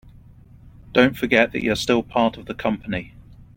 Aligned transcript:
Don't 0.93 1.15
forget 1.15 1.51
that 1.51 1.61
you're 1.63 1.75
still 1.75 2.01
part 2.01 2.35
of 2.35 2.47
the 2.47 2.55
company. 2.55 3.13